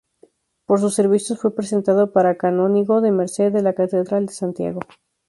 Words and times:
Por 0.65 0.79
sus 0.79 0.95
servicios 0.95 1.39
fue 1.39 1.53
presentado 1.53 2.11
para 2.11 2.35
canónigo 2.35 3.01
de 3.01 3.11
merced 3.11 3.51
de 3.53 3.61
la 3.61 3.73
Catedral 3.75 4.25
de 4.25 4.33
Santiago. 4.33 4.79